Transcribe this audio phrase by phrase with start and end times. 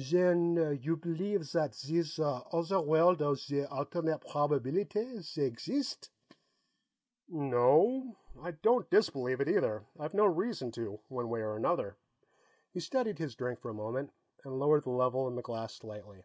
[0.00, 2.18] "Zen you believe zat zeese
[2.50, 6.08] ozzer world of zee alternate probabeelitay, zey exist?"
[7.28, 8.16] "No.
[8.40, 9.84] I don't disbelieve it, either.
[10.00, 11.98] I've no reason to, one way or another."
[12.70, 14.12] He studied his drink for a moment,
[14.44, 16.24] and lowered the level in the glass slightly.